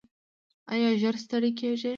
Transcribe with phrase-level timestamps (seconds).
[0.73, 1.89] ایا ژر ستړي کیږئ؟